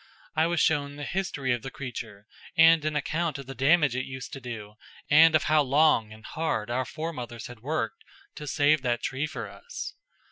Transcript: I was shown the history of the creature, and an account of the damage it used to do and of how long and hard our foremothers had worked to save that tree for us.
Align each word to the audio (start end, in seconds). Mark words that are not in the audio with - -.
I 0.35 0.47
was 0.47 0.59
shown 0.59 0.95
the 0.95 1.03
history 1.03 1.53
of 1.53 1.61
the 1.61 1.69
creature, 1.69 2.25
and 2.57 2.83
an 2.85 2.95
account 2.95 3.37
of 3.37 3.45
the 3.45 3.53
damage 3.53 3.95
it 3.95 4.03
used 4.07 4.33
to 4.33 4.41
do 4.41 4.73
and 5.11 5.35
of 5.35 5.43
how 5.43 5.61
long 5.61 6.11
and 6.11 6.25
hard 6.25 6.71
our 6.71 6.85
foremothers 6.85 7.45
had 7.45 7.59
worked 7.59 8.03
to 8.33 8.47
save 8.47 8.81
that 8.81 9.03
tree 9.03 9.27
for 9.27 9.47
us. 9.47 9.93